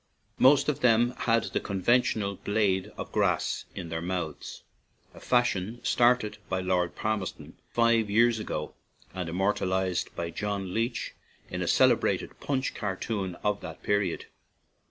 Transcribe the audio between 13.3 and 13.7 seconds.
of